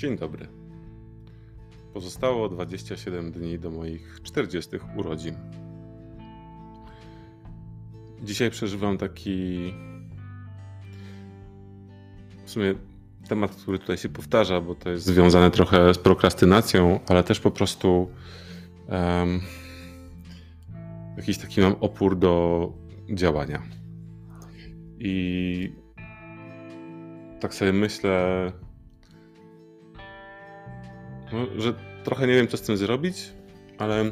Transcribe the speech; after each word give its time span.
Dzień 0.00 0.18
dobry. 0.18 0.46
Pozostało 1.94 2.48
27 2.48 3.32
dni 3.32 3.58
do 3.58 3.70
moich 3.70 4.20
40 4.22 4.70
urodzin. 4.96 5.34
Dzisiaj 8.22 8.50
przeżywam 8.50 8.98
taki 8.98 9.58
w 12.44 12.50
sumie 12.50 12.74
temat, 13.28 13.56
który 13.56 13.78
tutaj 13.78 13.98
się 13.98 14.08
powtarza, 14.08 14.60
bo 14.60 14.74
to 14.74 14.90
jest 14.90 15.06
związane 15.06 15.50
trochę 15.50 15.94
z 15.94 15.98
prokrastynacją, 15.98 17.00
ale 17.08 17.24
też 17.24 17.40
po 17.40 17.50
prostu 17.50 18.10
um, 18.88 19.40
jakiś 21.16 21.38
taki 21.38 21.60
mam 21.60 21.74
opór 21.80 22.18
do 22.18 22.72
działania. 23.14 23.62
I 24.98 25.72
tak 27.40 27.54
sobie 27.54 27.72
myślę, 27.72 28.52
że 31.58 31.74
trochę 32.04 32.26
nie 32.26 32.34
wiem, 32.34 32.48
co 32.48 32.56
z 32.56 32.62
tym 32.62 32.76
zrobić, 32.76 33.32
ale 33.78 34.04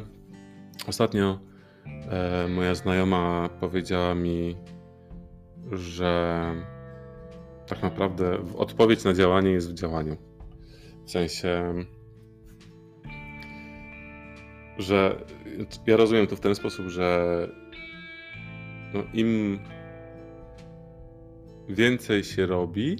ostatnio 0.87 1.39
e, 1.85 2.47
moja 2.47 2.75
znajoma 2.75 3.49
powiedziała 3.59 4.15
mi, 4.15 4.55
że 5.71 6.53
tak 7.67 7.81
naprawdę 7.81 8.37
odpowiedź 8.57 9.03
na 9.03 9.13
działanie 9.13 9.51
jest 9.51 9.71
w 9.71 9.73
działaniu. 9.73 10.17
W 11.05 11.11
sensie, 11.11 11.73
że 14.77 15.25
ja 15.87 15.97
rozumiem 15.97 16.27
to 16.27 16.35
w 16.35 16.39
ten 16.39 16.55
sposób, 16.55 16.87
że 16.87 17.47
no, 18.93 19.03
im 19.13 19.59
więcej 21.69 22.23
się 22.23 22.45
robi, 22.45 22.97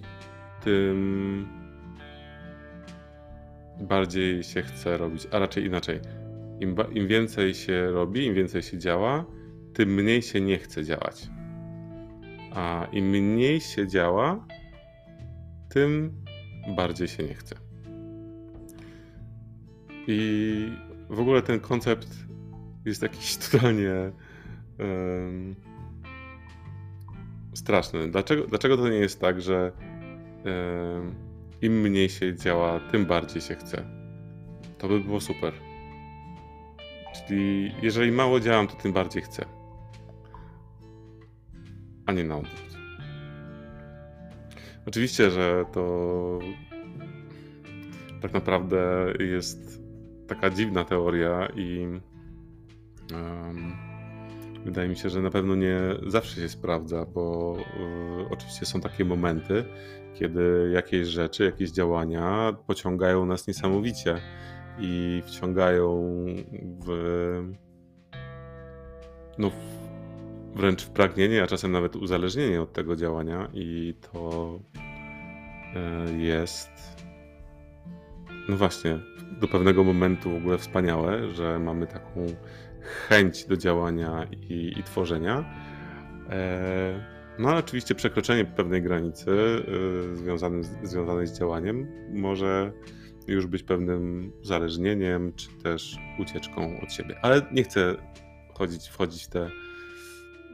tym 0.64 1.59
bardziej 3.80 4.44
się 4.44 4.62
chce 4.62 4.98
robić, 4.98 5.28
a 5.32 5.40
raczej 5.40 5.66
inaczej. 5.66 6.00
Im, 6.60 6.76
Im, 6.92 7.08
więcej 7.08 7.54
się 7.54 7.92
robi, 7.92 8.26
im 8.26 8.34
więcej 8.34 8.62
się 8.62 8.78
działa, 8.78 9.26
tym 9.74 9.94
mniej 9.94 10.22
się 10.22 10.42
nie 10.42 10.58
chce 10.58 10.84
działać. 10.84 11.30
A 12.54 12.88
im 12.92 13.10
mniej 13.10 13.62
się 13.62 13.88
działa, 13.88 14.48
tym 15.70 16.12
bardziej 16.76 17.08
się 17.08 17.24
nie 17.24 17.34
chce. 17.34 17.56
I 20.08 20.72
w 21.10 21.20
ogóle 21.20 21.42
ten 21.42 21.60
koncept 21.60 22.08
jest 22.86 23.02
jakiś 23.02 23.38
totalnie 23.52 24.12
um, 24.80 25.56
straszny. 27.54 28.12
Dlaczego, 28.12 28.48
dlaczego 28.48 28.78
to 28.78 28.90
nie 28.90 28.98
jest 28.98 29.22
tak, 29.22 29.42
że 29.42 29.72
um, 30.46 31.29
im 31.62 31.82
mniej 31.82 32.10
się 32.10 32.36
działa, 32.36 32.80
tym 32.80 33.06
bardziej 33.06 33.42
się 33.42 33.56
chce? 33.56 33.86
To 34.78 34.88
by 34.88 35.00
było 35.00 35.20
super. 35.20 35.54
Czyli 37.14 37.72
jeżeli 37.82 38.12
mało 38.12 38.40
działam, 38.40 38.68
to 38.68 38.76
tym 38.76 38.94
bardziej 38.94 39.22
chcę. 39.22 39.46
A 42.06 42.12
nie 42.12 42.24
na 42.24 42.38
odwrót. 42.38 42.70
Oczywiście, 44.86 45.32
że 45.32 45.66
to 45.74 46.40
tak 48.22 48.34
naprawdę 48.34 49.14
jest 49.20 49.82
taka 50.28 50.50
dziwna 50.50 50.84
teoria 50.84 51.48
i 51.56 51.88
um, 53.14 53.74
wydaje 54.66 54.90
mi 54.90 54.96
się, 54.96 55.10
że 55.10 55.22
na 55.22 55.30
pewno 55.30 55.56
nie 55.56 55.80
zawsze 56.08 56.42
się 56.42 56.50
sprawdza, 56.50 57.06
bo 57.06 57.52
um, 57.52 58.28
oczywiście 58.32 58.66
są 58.66 58.82
takie 58.82 59.06
momenty, 59.06 59.66
kiedy 60.16 60.72
jakieś 60.74 61.08
rzeczy, 61.08 61.44
jakieś 61.44 61.72
działania 61.72 62.56
pociągają 62.68 63.26
nas 63.26 63.48
niesamowicie 63.48 64.16
i 64.80 65.24
wciągają 65.26 66.16
w 66.86 66.90
no, 69.38 69.52
wręcz 70.56 70.84
w 70.84 70.90
pragnienie, 70.90 71.44
a 71.44 71.48
czasem 71.48 71.72
nawet 71.72 71.96
uzależnienie 71.96 72.62
od 72.62 72.74
tego 72.74 72.96
działania 72.96 73.50
i 73.54 73.94
to 74.12 74.60
e, 75.76 76.12
jest 76.18 76.70
no 78.50 78.58
właśnie 78.58 79.00
do 79.40 79.48
pewnego 79.48 79.84
momentu 79.84 80.32
w 80.32 80.36
ogóle 80.36 80.58
wspaniałe, 80.58 81.32
że 81.32 81.60
mamy 81.60 81.88
taką 81.88 82.26
chęć 82.82 83.46
do 83.46 83.58
działania 83.58 84.28
i, 84.32 84.74
i 84.78 84.84
tworzenia. 84.84 85.46
E, 86.30 87.19
no 87.40 87.50
ale 87.50 87.60
oczywiście 87.60 87.96
przekroczenie 87.96 88.46
pewnej 88.46 88.82
granicy 88.82 89.32
e, 89.32 90.16
związanym, 90.16 90.64
związanej 90.84 91.28
z 91.28 91.40
działaniem 91.40 91.88
może 92.14 92.72
już 93.28 93.48
być 93.48 93.64
pewnym 93.64 94.32
zależnieniem, 94.42 95.34
czy 95.34 95.50
też 95.64 95.98
ucieczką 96.20 96.82
od 96.82 96.94
siebie. 96.94 97.16
Ale 97.22 97.42
nie 97.52 97.64
chcę 97.64 97.96
chodzić, 98.54 98.88
wchodzić 98.88 99.24
w 99.24 99.28
te 99.28 99.50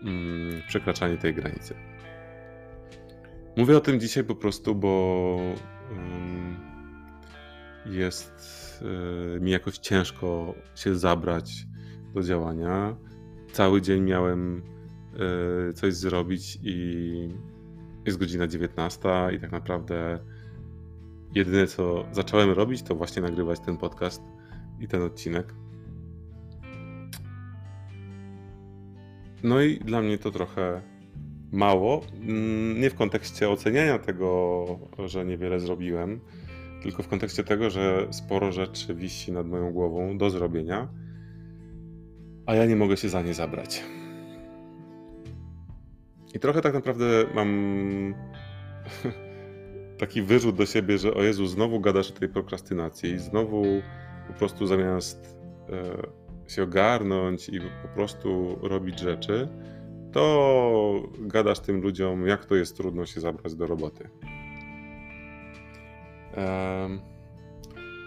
mm, 0.04 0.62
przekraczanie 0.68 1.18
tej 1.18 1.34
granicy. 1.34 1.76
Mówię 3.58 3.78
o 3.78 3.82
tym 3.82 4.00
dzisiaj 4.00 4.24
po 4.24 4.36
prostu, 4.36 4.76
bo 4.76 5.38
mm, 5.92 6.56
jest 7.86 8.34
y, 9.38 9.40
mi 9.40 9.52
jakoś 9.52 9.78
ciężko 9.78 10.56
się 10.76 10.96
zabrać 10.96 11.66
do 12.14 12.24
działania. 12.24 12.96
Cały 13.52 13.82
dzień 13.82 14.04
miałem 14.04 14.75
coś 15.74 15.94
zrobić 15.94 16.60
i 16.64 17.30
jest 18.06 18.18
godzina 18.18 18.48
19 18.48 19.10
i 19.36 19.40
tak 19.40 19.52
naprawdę 19.52 20.20
jedyne 21.36 21.68
co 21.68 22.06
zacząłem 22.12 22.52
robić 22.52 22.82
to 22.82 22.96
właśnie 22.96 23.22
nagrywać 23.22 23.60
ten 23.60 23.78
podcast 23.78 24.22
i 24.80 24.88
ten 24.88 25.02
odcinek. 25.02 25.54
No 29.44 29.62
i 29.62 29.80
dla 29.80 30.02
mnie 30.02 30.18
to 30.18 30.32
trochę 30.32 30.82
mało. 31.52 32.02
Mm, 32.22 32.82
nie 32.82 32.90
w 32.90 32.96
kontekście 32.96 33.50
oceniania 33.50 34.00
tego, 34.00 34.66
że 35.06 35.26
niewiele 35.26 35.60
zrobiłem, 35.60 36.20
tylko 36.84 37.04
w 37.04 37.08
kontekście 37.08 37.44
tego, 37.44 37.70
że 37.70 38.08
sporo 38.12 38.52
rzeczy 38.52 38.96
wisi 38.96 39.32
nad 39.32 39.48
moją 39.48 39.72
głową 39.72 40.18
do 40.18 40.30
zrobienia, 40.30 40.88
a 42.46 42.56
ja 42.56 42.66
nie 42.66 42.76
mogę 42.76 42.98
się 42.98 43.10
za 43.10 43.22
nie 43.22 43.34
zabrać. 43.34 43.84
I 46.36 46.40
trochę 46.40 46.62
tak 46.62 46.74
naprawdę 46.74 47.06
mam 47.36 47.50
taki 50.00 50.22
wyrzut 50.22 50.56
do 50.56 50.66
siebie, 50.66 50.98
że 50.98 51.14
o 51.14 51.24
Jezu, 51.24 51.48
znowu 51.48 51.80
gadasz 51.80 52.12
o 52.12 52.14
tej 52.14 52.30
prokrastynacji, 52.30 53.20
znowu 53.20 53.64
po 54.28 54.34
prostu 54.34 54.68
zamiast 54.68 55.38
e, 55.70 56.50
się 56.50 56.64
ogarnąć 56.64 57.50
i 57.50 57.60
po 57.60 57.88
prostu 57.96 58.60
robić 58.62 59.00
rzeczy, 59.00 59.48
to 60.12 61.04
gadasz 61.20 61.60
tym 61.60 61.82
ludziom, 61.82 62.28
jak 62.28 62.46
to 62.46 62.56
jest 62.56 62.78
trudno 62.78 63.06
się 63.06 63.22
zabrać 63.22 63.56
do 63.56 63.68
roboty. 63.68 64.10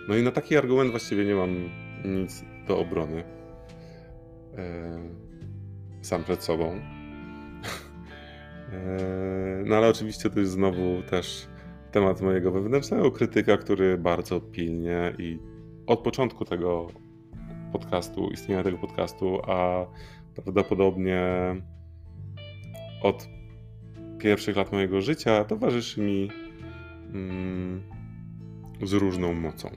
No 0.09 0.17
i 0.17 0.23
na 0.23 0.31
taki 0.31 0.57
argument 0.57 0.91
właściwie 0.91 1.25
nie 1.25 1.35
mam 1.35 1.71
nic 2.05 2.45
do 2.67 2.79
obrony. 2.79 3.25
Sam 6.03 6.25
przed 6.25 6.45
sobą. 6.45 6.98
No 9.65 9.77
ale 9.77 9.89
oczywiście 9.89 10.31
to 10.31 10.41
jest 10.41 10.53
znowu 10.53 11.03
też 11.11 11.49
temat 11.93 12.21
mojego 12.21 12.53
wewnętrznego 12.53 13.11
krytyka, 13.11 13.57
który 13.57 13.99
bardzo 13.99 14.41
pilnie 14.41 15.15
i 15.19 15.39
od 15.87 16.01
początku 16.01 16.45
tego 16.45 16.87
podcastu, 17.73 18.31
istnienia 18.31 18.63
tego 18.63 18.79
podcastu, 18.79 19.41
a 19.47 19.87
prawdopodobnie 20.35 21.23
od 23.03 23.29
pierwszych 24.19 24.57
lat 24.57 24.73
mojego 24.73 25.01
życia 25.01 25.45
towarzyszy 25.45 26.01
mi 26.01 26.31
mm, 27.15 27.83
z 28.83 28.93
różną 28.93 29.35
mocą. 29.35 29.71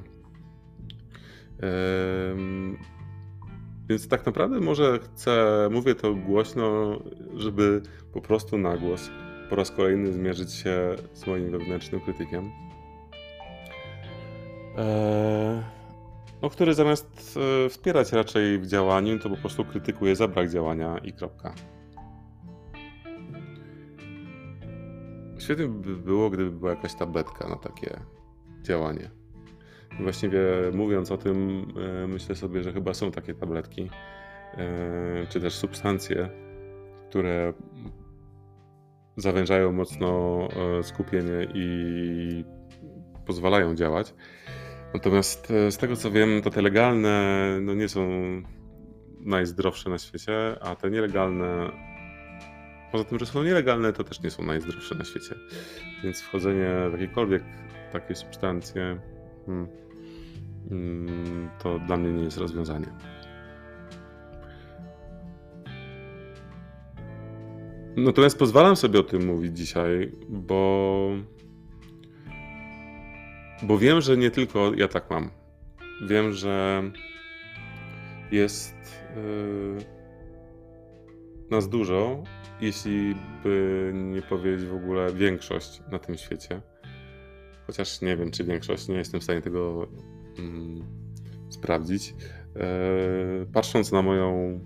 Ym, 2.31 2.77
więc 3.91 4.07
tak 4.07 4.25
naprawdę 4.25 4.59
może 4.59 4.99
chcę, 4.99 5.67
mówię 5.71 5.95
to 5.95 6.13
głośno, 6.13 6.99
żeby 7.35 7.81
po 8.13 8.21
prostu 8.21 8.57
na 8.57 8.77
głos 8.77 9.09
po 9.49 9.55
raz 9.55 9.71
kolejny 9.71 10.13
zmierzyć 10.13 10.53
się 10.53 10.95
z 11.13 11.27
moim 11.27 11.51
wewnętrznym 11.51 12.01
krytykiem. 12.01 12.51
Eee, 14.77 15.63
no, 16.41 16.49
który 16.49 16.73
zamiast 16.73 17.39
e, 17.65 17.69
wspierać 17.69 18.11
raczej 18.11 18.59
w 18.59 18.67
działaniu, 18.67 19.19
to 19.19 19.29
po 19.29 19.37
prostu 19.37 19.65
krytykuje 19.65 20.15
za 20.15 20.27
brak 20.27 20.49
działania 20.49 20.97
i 20.97 21.13
kropka. 21.13 21.53
Świetnie 25.39 25.67
by 25.67 25.97
było, 25.97 26.29
gdyby 26.29 26.51
była 26.51 26.71
jakaś 26.71 26.95
tabletka 26.95 27.47
na 27.47 27.55
takie 27.55 27.99
działanie. 28.61 29.20
Właściwie 29.99 30.41
mówiąc 30.73 31.11
o 31.11 31.17
tym, 31.17 31.67
e, 32.03 32.07
myślę 32.07 32.35
sobie, 32.35 32.63
że 32.63 32.73
chyba 32.73 32.93
są 32.93 33.11
takie 33.11 33.33
tabletki, 33.33 33.89
e, 34.57 35.27
czy 35.29 35.41
też 35.41 35.53
substancje, 35.53 36.29
które 37.09 37.53
zawężają 39.17 39.71
mocno 39.71 40.47
skupienie 40.81 41.47
i 41.53 42.45
pozwalają 43.25 43.75
działać. 43.75 44.13
Natomiast 44.93 45.51
e, 45.51 45.71
z 45.71 45.77
tego 45.77 45.95
co 45.95 46.11
wiem, 46.11 46.41
to 46.41 46.49
te 46.49 46.61
legalne 46.61 47.47
no 47.61 47.73
nie 47.73 47.89
są 47.89 48.09
najzdrowsze 49.19 49.89
na 49.89 49.97
świecie, 49.97 50.55
a 50.61 50.75
te 50.75 50.89
nielegalne, 50.89 51.71
poza 52.91 53.03
tym, 53.03 53.19
że 53.19 53.25
są 53.25 53.43
nielegalne, 53.43 53.93
to 53.93 54.03
też 54.03 54.23
nie 54.23 54.31
są 54.31 54.43
najzdrowsze 54.43 54.95
na 54.95 55.03
świecie. 55.03 55.35
Więc 56.03 56.21
wchodzenie 56.21 56.69
w 56.89 56.91
jakiekolwiek 56.91 57.43
takie 57.91 58.15
substancje 58.15 58.99
to 61.59 61.79
dla 61.79 61.97
mnie 61.97 62.13
nie 62.13 62.23
jest 62.23 62.37
rozwiązanie. 62.37 62.87
Natomiast 67.97 68.39
pozwalam 68.39 68.75
sobie 68.75 68.99
o 68.99 69.03
tym 69.03 69.25
mówić 69.25 69.57
dzisiaj, 69.57 70.11
bo, 70.29 71.11
bo 73.63 73.77
wiem, 73.77 74.01
że 74.01 74.17
nie 74.17 74.31
tylko 74.31 74.73
ja 74.73 74.87
tak 74.87 75.09
mam. 75.09 75.29
Wiem, 76.07 76.31
że 76.31 76.83
jest 78.31 78.75
yy, 79.15 79.77
nas 81.49 81.69
dużo, 81.69 82.23
jeśli 82.61 83.15
by 83.43 83.91
nie 83.93 84.21
powiedzieć 84.21 84.65
w 84.65 84.75
ogóle 84.75 85.13
większość 85.13 85.81
na 85.91 85.99
tym 85.99 86.17
świecie. 86.17 86.61
Chociaż 87.71 88.01
nie 88.01 88.17
wiem, 88.17 88.31
czy 88.31 88.43
większość, 88.43 88.87
nie 88.87 88.95
jestem 88.95 89.19
w 89.19 89.23
stanie 89.23 89.41
tego 89.41 89.87
yy, 90.37 90.43
sprawdzić. 91.49 92.15
Yy, 92.55 93.45
patrząc 93.53 93.91
na 93.91 94.01
moją 94.01 94.59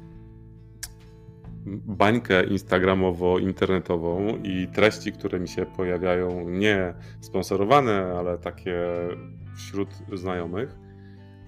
bańkę 1.86 2.44
instagramowo-internetową 2.44 4.44
i 4.44 4.68
treści, 4.68 5.12
które 5.12 5.40
mi 5.40 5.48
się 5.48 5.66
pojawiają, 5.66 6.50
nie 6.50 6.94
sponsorowane, 7.22 8.16
ale 8.20 8.38
takie 8.38 8.84
wśród 9.56 9.90
znajomych, 10.14 10.78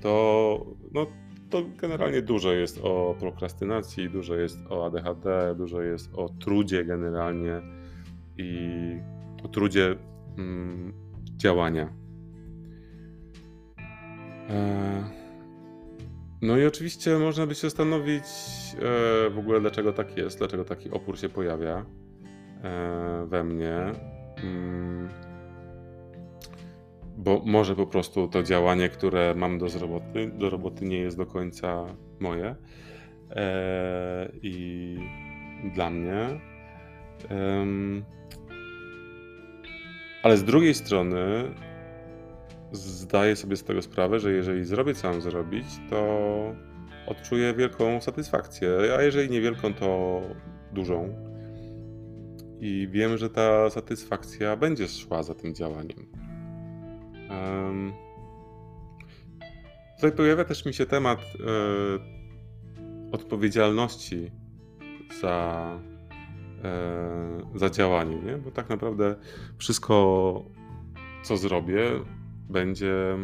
to, 0.01 0.65
no, 0.93 1.07
to 1.49 1.63
generalnie 1.81 2.21
dużo 2.21 2.53
jest 2.53 2.79
o 2.83 3.15
prokrastynacji, 3.19 4.09
dużo 4.09 4.35
jest 4.35 4.59
o 4.69 4.85
ADHD, 4.85 5.55
dużo 5.55 5.81
jest 5.81 6.15
o 6.15 6.29
trudzie 6.29 6.85
generalnie 6.85 7.61
i 8.37 8.69
o 9.43 9.47
trudzie 9.47 9.95
mm, 10.37 11.06
działania. 11.37 11.93
E 14.49 15.17
no 16.41 16.57
i 16.57 16.65
oczywiście 16.65 17.17
można 17.17 17.47
by 17.47 17.55
się 17.55 17.61
zastanowić 17.61 18.23
e, 18.23 19.29
w 19.29 19.35
ogóle, 19.39 19.61
dlaczego 19.61 19.93
tak 19.93 20.17
jest, 20.17 20.37
dlaczego 20.37 20.65
taki 20.65 20.91
opór 20.91 21.19
się 21.19 21.29
pojawia 21.29 21.85
e, 22.63 23.25
we 23.29 23.43
mnie. 23.43 23.75
Mm. 24.43 25.09
Bo 27.17 27.41
może 27.45 27.75
po 27.75 27.87
prostu 27.87 28.27
to 28.27 28.43
działanie, 28.43 28.89
które 28.89 29.35
mam 29.35 29.57
do 29.57 29.67
roboty, 29.79 30.31
do 30.37 30.49
roboty 30.49 30.85
nie 30.85 30.97
jest 30.97 31.17
do 31.17 31.25
końca 31.25 31.85
moje 32.19 32.55
i 34.41 34.97
dla 35.75 35.89
mnie. 35.89 36.39
Ale 40.23 40.37
z 40.37 40.43
drugiej 40.43 40.73
strony 40.73 41.51
zdaję 42.71 43.35
sobie 43.35 43.55
z 43.57 43.63
tego 43.63 43.81
sprawę, 43.81 44.19
że 44.19 44.31
jeżeli 44.31 44.65
zrobię 44.65 44.95
co 44.95 45.09
mam 45.09 45.21
zrobić, 45.21 45.65
to 45.89 46.55
odczuję 47.07 47.53
wielką 47.53 48.01
satysfakcję, 48.01 48.69
a 48.97 49.01
jeżeli 49.01 49.29
niewielką, 49.29 49.73
to 49.73 50.21
dużą. 50.73 51.27
I 52.59 52.87
wiem, 52.91 53.17
że 53.17 53.29
ta 53.29 53.69
satysfakcja 53.69 54.55
będzie 54.55 54.87
szła 54.87 55.23
za 55.23 55.35
tym 55.35 55.55
działaniem. 55.55 56.11
Um, 57.29 57.93
tutaj 59.95 60.11
pojawia 60.11 60.43
też 60.43 60.65
mi 60.65 60.73
się 60.73 60.85
temat 60.85 61.19
e, 61.19 61.27
odpowiedzialności 63.11 64.31
za, 65.21 65.79
za 67.55 67.69
działanie, 67.69 68.15
nie? 68.15 68.37
bo 68.37 68.51
tak 68.51 68.69
naprawdę 68.69 69.15
wszystko, 69.57 70.43
co 71.23 71.37
zrobię, 71.37 71.83
będzie 72.49 73.17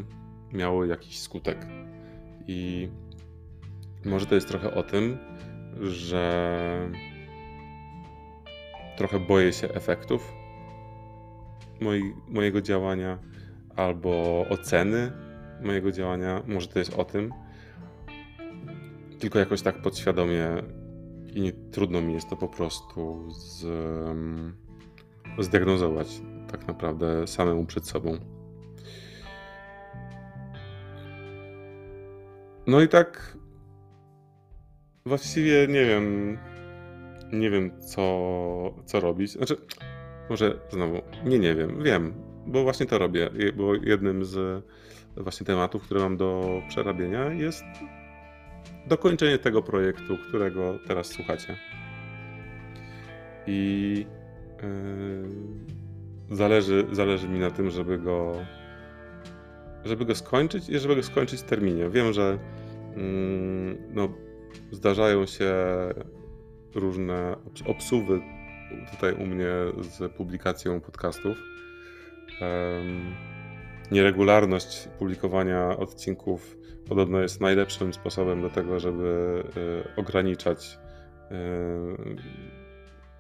miało 0.54 0.86
jakiś 0.86 1.20
skutek. 1.20 1.68
I 2.48 2.90
może 4.06 4.26
to 4.26 4.36
jest 4.36 4.48
trochę 4.48 4.74
o 4.74 4.84
tym, 4.84 5.18
że 5.82 6.90
trochę 8.98 9.20
boję 9.20 9.54
się 9.54 9.70
efektów 9.70 10.34
moi, 11.82 12.14
mojego 12.28 12.62
działania 12.62 13.20
albo 13.76 14.46
oceny 14.50 15.12
mojego 15.62 15.92
działania. 15.92 16.44
Może 16.48 16.68
to 16.68 16.80
jest 16.80 16.94
o 16.94 17.06
tym. 17.06 17.34
Tylko 19.20 19.40
jakoś 19.40 19.62
tak 19.62 19.82
podświadomie 19.82 20.48
i 21.36 21.54
trudno 21.72 22.02
mi 22.02 22.14
jest 22.14 22.30
to 22.30 22.36
po 22.36 22.48
prostu 22.48 23.32
z, 23.32 23.66
zdiagnozować 25.40 26.22
tak 26.52 26.68
naprawdę 26.68 27.28
samemu 27.28 27.66
przed 27.66 27.88
sobą. 27.88 28.18
No 32.68 32.82
i 32.82 32.88
tak 32.88 33.38
właściwie 35.06 35.68
nie 35.68 35.86
wiem, 35.86 36.38
nie 37.34 37.50
wiem 37.50 37.82
co, 37.82 38.04
co 38.86 39.00
robić. 39.00 39.32
Znaczy, 39.32 39.58
może 40.30 40.60
znowu, 40.70 41.02
nie, 41.26 41.40
nie 41.40 41.56
wiem, 41.56 41.84
wiem, 41.84 42.14
bo 42.48 42.64
właśnie 42.64 42.86
to 42.86 42.98
robię, 42.98 43.30
bo 43.56 43.76
jednym 43.76 44.26
z 44.26 44.66
właśnie 45.18 45.46
tematów, 45.46 45.84
które 45.84 46.00
mam 46.02 46.18
do 46.18 46.62
przerabienia 46.70 47.34
jest 47.34 47.64
dokończenie 48.88 49.38
tego 49.38 49.62
projektu, 49.62 50.18
którego 50.18 50.80
teraz 50.88 51.08
słuchacie. 51.08 51.58
I 53.48 54.06
yy, 56.30 56.36
zależy, 56.36 56.86
zależy 56.92 57.30
mi 57.30 57.40
na 57.40 57.52
tym, 57.52 57.70
żeby 57.70 57.98
go 57.98 58.36
żeby 59.86 60.06
go 60.06 60.16
skończyć 60.16 60.70
i 60.70 60.80
żeby 60.80 60.96
go 60.96 61.04
skończyć 61.04 61.42
w 61.42 61.44
terminie. 61.44 61.90
Wiem, 61.90 62.14
że 62.14 62.40
mm, 62.96 63.78
no, 63.94 64.10
zdarzają 64.72 65.26
się 65.26 65.54
różne 66.76 67.36
obsuwy 67.66 68.22
tutaj 68.92 69.14
u 69.14 69.26
mnie 69.26 69.50
z 69.82 70.14
publikacją 70.14 70.82
podcastów. 70.82 71.38
Nieregularność 73.94 74.88
publikowania 75.00 75.78
odcinków 75.78 76.58
podobno 76.88 77.20
jest 77.20 77.42
najlepszym 77.42 77.94
sposobem 77.94 78.42
do 78.42 78.50
tego, 78.50 78.80
żeby 78.80 79.44
y, 79.96 79.96
ograniczać 79.96 80.80
y, 81.32 81.36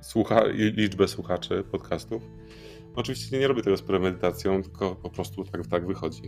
słucha 0.01 0.43
liczbę 0.53 1.07
słuchaczy 1.07 1.63
podcastów. 1.71 2.23
Oczywiście 2.95 3.39
nie 3.39 3.47
robię 3.47 3.61
tego 3.61 3.77
z 3.77 3.81
premedytacją, 3.81 4.63
tylko 4.63 4.95
po 4.95 5.09
prostu 5.09 5.43
tak, 5.43 5.67
tak 5.67 5.87
wychodzi. 5.87 6.23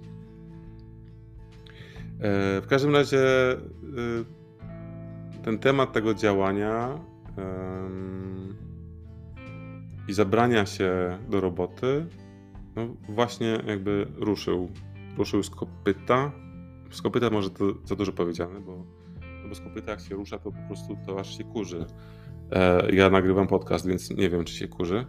E, 2.19 2.61
w 2.61 2.67
każdym 2.67 2.95
razie 2.95 3.51
e, 3.51 3.57
ten 5.43 5.59
temat 5.59 5.93
tego 5.93 6.13
działania 6.13 6.99
i 10.07 10.13
zabrania 10.13 10.65
się 10.65 11.19
do 11.29 11.41
roboty 11.41 12.05
no 12.75 12.87
właśnie 13.09 13.59
jakby 13.67 14.07
ruszył. 14.15 14.69
Ruszył 15.17 15.43
z 15.43 15.49
kopyta. 15.49 16.31
Z 16.91 17.01
kopyta 17.01 17.29
może 17.29 17.49
to 17.49 17.65
za 17.83 17.95
dużo 17.95 18.11
powiedziane, 18.11 18.61
bo, 18.61 18.85
no 19.43 19.49
bo 19.49 19.55
z 19.55 19.61
kopyta 19.61 19.91
jak 19.91 20.01
się 20.01 20.15
rusza, 20.15 20.39
to 20.39 20.51
po 20.51 20.67
prostu 20.67 20.97
to 21.05 21.19
aż 21.19 21.37
się 21.37 21.43
kurzy. 21.43 21.85
E, 22.51 22.95
ja 22.95 23.09
nagrywam 23.09 23.47
podcast, 23.47 23.87
więc 23.87 24.11
nie 24.11 24.29
wiem, 24.29 24.43
czy 24.43 24.53
się 24.53 24.67
kurzy. 24.67 25.05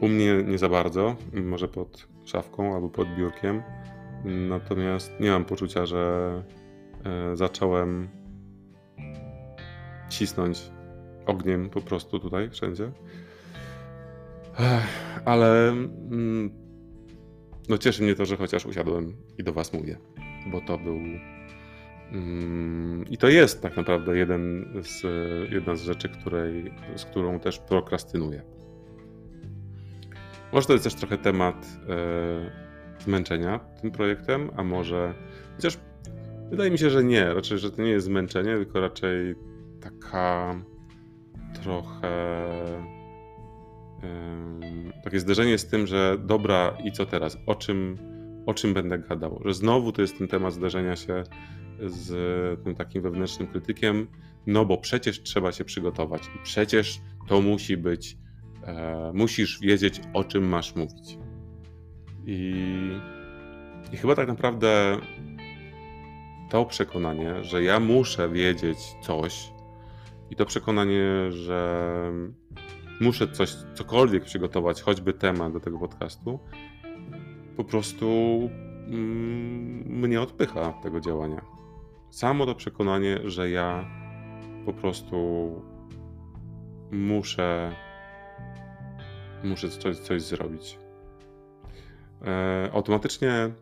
U 0.00 0.08
mnie 0.08 0.42
nie 0.46 0.58
za 0.58 0.68
bardzo, 0.68 1.16
może 1.32 1.68
pod 1.68 2.08
szafką 2.24 2.74
albo 2.74 2.88
pod 2.88 3.08
biurkiem. 3.16 3.62
Natomiast 4.24 5.20
nie 5.20 5.30
mam 5.30 5.44
poczucia, 5.44 5.86
że 5.86 6.32
e, 7.04 7.36
zacząłem 7.36 8.08
cisnąć 10.08 10.70
ogniem 11.26 11.70
po 11.70 11.80
prostu 11.80 12.18
tutaj, 12.18 12.50
wszędzie. 12.50 12.92
Ale 15.24 15.68
mm, 15.68 16.50
no 17.68 17.78
cieszy 17.78 18.02
mnie 18.02 18.14
to, 18.14 18.26
że 18.26 18.36
chociaż 18.36 18.66
usiadłem 18.66 19.16
i 19.38 19.44
do 19.44 19.52
Was 19.52 19.72
mówię, 19.72 19.98
bo 20.46 20.60
to 20.60 20.78
był. 20.78 20.98
Mm, 22.12 23.04
I 23.10 23.18
to 23.18 23.28
jest 23.28 23.62
tak 23.62 23.76
naprawdę 23.76 24.16
jeden 24.16 24.72
z, 24.82 25.02
jedna 25.52 25.76
z 25.76 25.82
rzeczy, 25.82 26.08
której, 26.08 26.72
z 26.96 27.04
którą 27.04 27.40
też 27.40 27.58
prokrastynuję. 27.58 28.42
Może 30.52 30.66
to 30.66 30.72
jest 30.72 30.84
też 30.84 30.94
trochę 30.94 31.18
temat 31.18 31.66
e, 31.88 33.02
zmęczenia 33.04 33.58
tym 33.58 33.90
projektem, 33.90 34.50
a 34.56 34.64
może. 34.64 35.14
Chociaż 35.56 35.78
wydaje 36.50 36.70
mi 36.70 36.78
się, 36.78 36.90
że 36.90 37.04
nie. 37.04 37.34
Raczej, 37.34 37.58
że 37.58 37.70
to 37.70 37.82
nie 37.82 37.90
jest 37.90 38.06
zmęczenie, 38.06 38.56
tylko 38.56 38.80
raczej 38.80 39.34
taka 39.80 40.54
trochę. 41.62 42.95
Takie 45.04 45.20
zderzenie 45.20 45.58
z 45.58 45.66
tym, 45.66 45.86
że 45.86 46.18
dobra, 46.18 46.78
i 46.84 46.92
co 46.92 47.06
teraz? 47.06 47.38
O 47.46 47.54
czym, 47.54 47.98
o 48.46 48.54
czym 48.54 48.74
będę 48.74 48.98
gadał? 48.98 49.40
Że 49.44 49.54
znowu 49.54 49.92
to 49.92 50.02
jest 50.02 50.18
ten 50.18 50.28
temat 50.28 50.52
zderzenia 50.52 50.96
się 50.96 51.24
z 51.80 52.64
tym 52.64 52.74
takim 52.74 53.02
wewnętrznym 53.02 53.48
krytykiem, 53.48 54.06
no 54.46 54.64
bo 54.64 54.78
przecież 54.78 55.22
trzeba 55.22 55.52
się 55.52 55.64
przygotować 55.64 56.26
i 56.26 56.38
przecież 56.42 57.00
to 57.28 57.40
musi 57.40 57.76
być, 57.76 58.16
e, 58.62 59.12
musisz 59.14 59.60
wiedzieć, 59.60 60.00
o 60.12 60.24
czym 60.24 60.48
masz 60.48 60.74
mówić. 60.74 61.18
I, 62.26 62.52
I 63.92 63.96
chyba 63.96 64.14
tak 64.14 64.28
naprawdę 64.28 64.98
to 66.50 66.64
przekonanie, 66.64 67.44
że 67.44 67.62
ja 67.62 67.80
muszę 67.80 68.28
wiedzieć 68.28 68.78
coś, 69.02 69.52
i 70.30 70.36
to 70.36 70.46
przekonanie, 70.46 71.32
że 71.32 71.90
muszę 73.00 73.28
coś, 73.28 73.54
cokolwiek 73.74 74.24
przygotować, 74.24 74.82
choćby 74.82 75.12
temat 75.12 75.52
do 75.52 75.60
tego 75.60 75.78
podcastu, 75.78 76.38
po 77.56 77.64
prostu 77.64 78.06
mm, 78.86 80.00
mnie 80.00 80.20
odpycha 80.20 80.72
tego 80.72 81.00
działania. 81.00 81.42
Samo 82.10 82.46
to 82.46 82.54
przekonanie, 82.54 83.18
że 83.24 83.50
ja 83.50 83.84
po 84.66 84.72
prostu 84.72 85.16
muszę, 86.90 87.72
muszę 89.44 89.68
coś, 89.68 89.96
coś 89.98 90.22
zrobić. 90.22 90.78
E, 92.26 92.70
automatycznie, 92.72 93.30
e, 93.30 93.52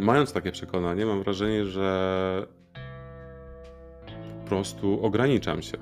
mając 0.00 0.32
takie 0.32 0.52
przekonanie, 0.52 1.06
mam 1.06 1.22
wrażenie, 1.22 1.64
że 1.64 2.46
po 4.42 4.48
prostu 4.48 5.04
ograniczam 5.04 5.62
się. 5.62 5.78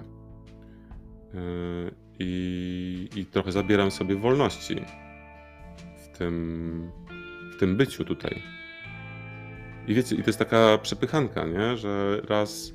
E, 1.35 1.91
I, 2.19 3.09
i 3.17 3.27
trochę 3.27 3.53
zabieram 3.53 3.91
sobie 3.91 4.17
wolności 4.17 4.77
w 5.97 6.19
tym, 6.19 6.91
w 7.53 7.61
tym 7.61 7.77
byciu 7.77 8.05
tutaj. 8.05 8.43
I 9.87 9.95
wiecie, 9.95 10.17
i 10.17 10.19
to 10.19 10.27
jest 10.27 10.39
taka 10.39 10.79
przepychanka, 10.79 11.45
nie? 11.47 11.77
że 11.77 12.21
raz, 12.29 12.73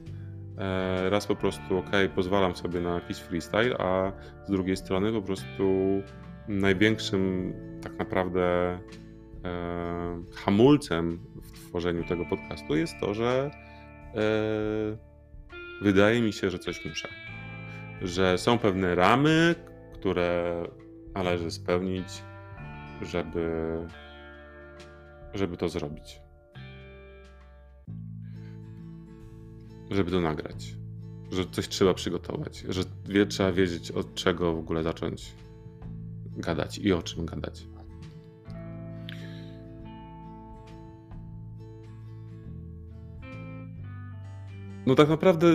e, 0.57 1.09
raz 1.09 1.27
po 1.27 1.35
prostu, 1.35 1.77
ok, 1.77 1.91
pozwalam 2.15 2.55
sobie 2.55 2.81
na 2.81 2.93
jakiś 2.93 3.17
freestyle, 3.17 3.77
a 3.77 4.11
z 4.45 4.51
drugiej 4.51 4.77
strony 4.77 5.11
po 5.11 5.21
prostu 5.21 5.63
największym 6.47 7.53
tak 7.81 7.97
naprawdę 7.97 8.79
e, 9.45 10.23
hamulcem 10.35 11.19
w 11.43 11.69
tworzeniu 11.69 12.03
tego 12.03 12.25
podcastu 12.25 12.75
jest 12.75 12.93
to, 12.99 13.13
że 13.13 13.51
e, 14.15 14.21
wydaje 15.81 16.21
mi 16.21 16.33
się, 16.33 16.49
że 16.49 16.59
coś 16.59 16.85
muszę. 16.85 17.09
Że 18.01 18.37
są 18.37 18.57
pewne 18.57 18.95
ramy, 18.95 19.55
które 19.93 20.63
należy 21.13 21.51
spełnić, 21.51 22.23
żeby, 23.01 23.77
żeby 25.33 25.57
to 25.57 25.69
zrobić. 25.69 26.21
żeby 29.91 30.11
to 30.11 30.21
nagrać. 30.21 30.75
Że 31.31 31.45
coś 31.45 31.67
trzeba 31.67 31.93
przygotować, 31.93 32.63
że 32.69 32.83
wie, 33.05 33.25
trzeba 33.25 33.51
wiedzieć, 33.51 33.91
od 33.91 34.13
czego 34.13 34.53
w 34.53 34.59
ogóle 34.59 34.83
zacząć 34.83 35.35
gadać 36.37 36.77
i 36.77 36.93
o 36.93 37.01
czym 37.01 37.25
gadać. 37.25 37.67
No 44.85 44.95
tak 44.95 45.09
naprawdę 45.09 45.47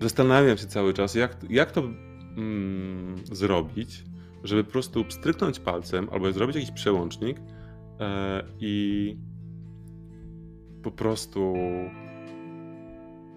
zastanawiam 0.00 0.58
się 0.58 0.66
cały 0.66 0.94
czas, 0.94 1.14
jak, 1.14 1.36
jak 1.50 1.72
to 1.72 1.80
mm, 1.80 3.16
zrobić, 3.32 4.04
żeby 4.44 4.64
po 4.64 4.70
prostu 4.70 5.04
stryknąć 5.08 5.60
palcem 5.60 6.08
albo 6.12 6.32
zrobić 6.32 6.56
jakiś 6.56 6.70
przełącznik 6.70 7.40
e, 8.00 8.42
i 8.60 9.16
po 10.82 10.90
prostu 10.90 11.54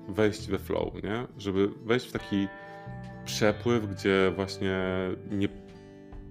wejść 0.10 0.48
we 0.48 0.60
flow, 0.60 0.93
nie? 1.03 1.27
Żeby 1.38 1.70
wejść 1.86 2.08
w 2.08 2.12
taki 2.12 2.48
przepływ, 3.25 3.89
gdzie 3.91 4.32
właśnie 4.36 4.79
nie, 5.32 5.48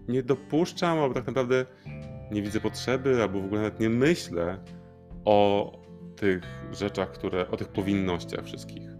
nie 0.09 0.23
dopuszczam, 0.23 0.99
albo 0.99 1.15
tak 1.15 1.27
naprawdę 1.27 1.67
nie 2.31 2.43
widzę 2.43 2.61
potrzeby, 2.61 3.23
albo 3.23 3.41
w 3.41 3.45
ogóle 3.45 3.63
nawet 3.63 3.81
nie 3.81 3.89
myślę 3.89 4.59
o 5.25 5.73
tych 6.17 6.43
rzeczach, 6.73 7.13
które, 7.13 7.51
o 7.51 7.57
tych 7.57 7.69
powinnościach 7.69 8.45
wszystkich. 8.45 8.92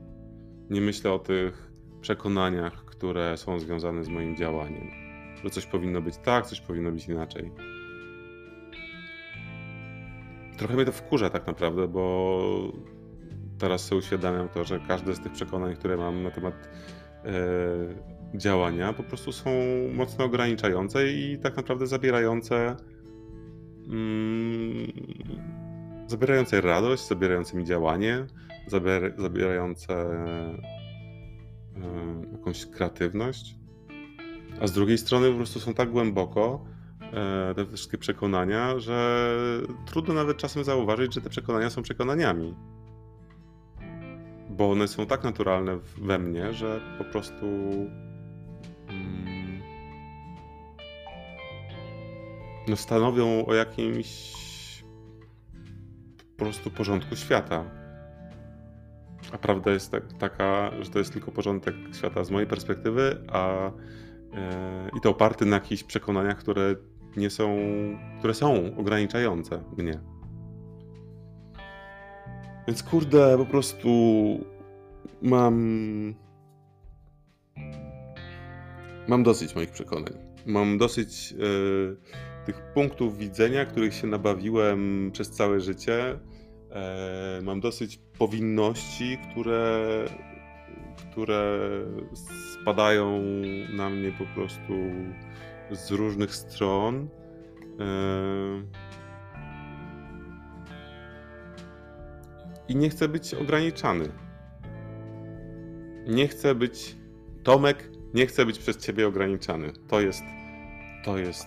Nie 0.73 0.81
myślę 0.81 1.13
o 1.13 1.19
tych 1.19 1.73
przekonaniach, 2.01 2.85
które 2.85 3.37
są 3.37 3.59
związane 3.59 4.05
z 4.05 4.09
moim 4.09 4.37
działaniem. 4.37 4.91
Że 5.45 5.51
coś 5.51 5.67
powinno 5.67 6.03
być 6.03 6.17
tak, 6.17 6.47
coś 6.47 6.61
powinno 6.61 6.93
być 6.93 7.09
inaczej 7.09 7.53
trochę 10.63 10.75
mnie 10.75 10.85
to 10.85 10.93
wkurza 10.93 11.31
tak 11.31 11.47
naprawdę, 11.47 11.89
bo 11.89 12.73
teraz 13.59 13.85
sobie 13.85 13.99
uświadamiam 13.99 14.49
to, 14.49 14.65
że 14.65 14.81
każde 14.89 15.15
z 15.15 15.21
tych 15.21 15.33
przekonań, 15.33 15.77
które 15.77 15.97
mam 15.97 16.23
na 16.23 16.31
temat 16.31 16.55
e, 17.25 18.39
działania, 18.39 18.93
po 18.93 19.03
prostu 19.03 19.33
są 19.33 19.51
mocno 19.95 20.25
ograniczające 20.25 21.09
i 21.09 21.39
tak 21.39 21.57
naprawdę 21.57 21.87
zabierające 21.87 22.77
mm, 23.89 24.93
zabierające 26.07 26.61
radość, 26.61 27.09
zabierające 27.09 27.57
mi 27.57 27.65
działanie, 27.65 28.27
zabier, 28.73 29.15
zabierające 29.19 29.95
e, 29.95 30.59
jakąś 32.33 32.67
kreatywność. 32.67 33.55
A 34.61 34.67
z 34.67 34.73
drugiej 34.73 34.99
strony 34.99 35.31
po 35.31 35.37
prostu 35.37 35.61
są 35.61 35.75
tak 35.75 35.91
głęboko, 35.91 36.65
E, 37.13 37.55
te 37.55 37.67
wszystkie 37.67 37.99
przekonania, 37.99 38.79
że 38.79 39.29
trudno 39.87 40.15
nawet 40.15 40.37
czasem 40.37 40.65
zauważyć, 40.65 41.15
że 41.15 41.21
te 41.21 41.31
przekonania 41.31 41.71
są 41.71 41.83
przekonaniami. 41.83 42.55
Bo 44.51 44.71
one 44.71 44.89
są 44.89 45.07
tak 45.07 45.25
naturalne 45.25 45.79
we 45.99 46.19
mnie, 46.19 46.53
że 46.53 46.81
po 46.99 47.05
prostu. 47.05 47.47
Mm, 48.89 49.63
no 52.69 52.77
stanowią 52.77 53.47
o 53.47 53.55
jakimś 53.55 54.33
po 56.37 56.45
prostu 56.45 56.71
porządku 56.71 57.17
świata. 57.17 57.82
A 59.33 59.39
prawda 59.39 59.71
jest 59.71 59.91
tak, 59.91 60.13
taka, 60.13 60.71
że 60.81 60.91
to 60.91 60.99
jest 60.99 61.13
tylko 61.13 61.33
porządek 61.33 61.75
świata 61.93 62.25
z 62.25 62.31
mojej 62.31 62.49
perspektywy, 62.49 63.25
a 63.33 63.71
e, 64.35 64.91
i 64.97 65.01
to 65.01 65.11
oparty 65.11 65.47
na 65.47 65.57
jakichś 65.57 65.83
przekonaniach, 65.83 66.39
które 66.39 66.75
nie 67.17 67.31
są, 67.31 67.59
które 68.19 68.35
są 68.35 68.77
ograniczające 68.77 69.63
mnie. 69.77 70.01
Więc 72.67 72.83
kurde, 72.83 73.39
po 73.39 73.47
prostu 73.47 73.89
mam. 75.23 76.15
Mam 79.09 79.23
dosyć 79.23 79.55
moich 79.55 79.71
przekonań. 79.71 80.13
Mam 80.47 80.79
dosyć 80.79 81.33
yy, 81.33 81.97
tych 82.47 82.63
punktów 82.75 83.19
widzenia, 83.19 83.67
których 83.67 83.95
się 83.95 84.07
nabawiłem 84.07 85.11
przez 85.13 85.31
całe 85.31 85.61
życie. 85.61 86.19
Yy, 86.73 87.43
mam 87.43 87.61
dosyć 87.61 87.99
powinności, 88.19 89.19
które, 89.31 90.05
które 91.11 91.69
spadają 92.61 93.23
na 93.73 93.91
mnie 93.91 94.13
po 94.13 94.25
prostu 94.35 94.73
z 95.71 95.91
różnych 95.91 96.35
stron. 96.35 97.09
E, 97.81 98.83
I 102.69 102.77
nie 102.77 102.91
chcę 102.91 103.09
być 103.09 103.35
ograniczany. 103.35 104.09
Nie 106.07 106.29
chcę 106.29 106.55
być. 106.55 106.97
Tomek, 107.45 107.91
nie 108.15 108.27
chcę 108.27 108.47
być 108.47 108.59
przez 108.59 108.77
ciebie 108.77 109.07
ograniczany. 109.07 109.73
To 109.89 110.01
jest. 110.01 110.23
To 111.05 111.19
jest 111.19 111.47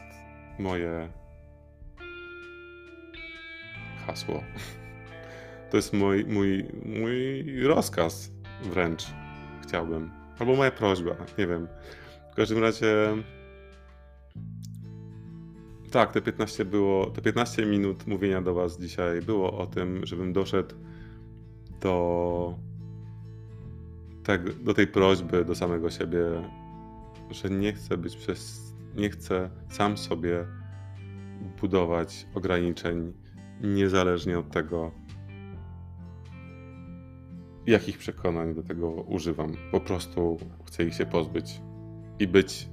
moje 0.60 1.10
hasło. 4.08 4.44
To 5.75 5.79
jest 5.79 5.94
mój, 5.94 6.25
mój, 6.25 6.65
mój 6.86 7.44
rozkaz 7.63 8.32
wręcz. 8.63 9.05
Chciałbym. 9.63 10.12
Albo 10.39 10.55
moja 10.55 10.72
prośba. 10.72 11.15
Nie 11.38 11.48
wiem. 11.48 11.67
W 12.32 12.36
każdym 12.36 12.58
razie 12.58 12.88
tak, 15.91 16.12
te 16.12 16.22
15 16.22 16.65
było, 16.65 17.05
te 17.05 17.22
15 17.22 17.65
minut 17.65 18.08
mówienia 18.08 18.41
do 18.41 18.53
was 18.53 18.79
dzisiaj 18.79 19.22
było 19.22 19.58
o 19.58 19.67
tym, 19.67 20.05
żebym 20.05 20.34
doszedł 20.34 20.75
do, 21.82 22.60
tak, 24.24 24.63
do 24.63 24.74
tej 24.74 24.88
prośby 24.88 25.46
do 25.46 25.55
samego 25.55 25.89
siebie, 25.89 26.24
że 27.32 27.50
nie 27.50 27.74
chcę 27.74 27.98
być 27.98 28.15
przez, 28.15 28.74
nie 28.96 29.10
chcę 29.10 29.50
sam 29.70 29.98
sobie 29.98 30.46
budować 31.62 32.27
ograniczeń 32.34 33.13
niezależnie 33.62 34.39
od 34.39 34.51
tego, 34.51 35.04
jakich 37.67 37.98
przekonań 37.98 38.55
do 38.55 38.63
tego 38.63 38.91
używam. 38.91 39.51
Po 39.72 39.79
prostu 39.79 40.38
chcę 40.65 40.84
ich 40.84 40.93
się 40.93 41.05
pozbyć. 41.05 41.62
i 42.19 42.27
być 42.27 42.69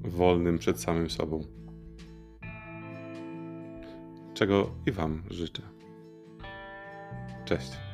wolnym 0.00 0.58
przed 0.58 0.80
samym 0.80 1.10
sobą. 1.10 1.44
Czego 4.34 4.70
i 4.86 4.92
Wam 4.92 5.22
życzę. 5.30 5.62
Cześć. 7.44 7.85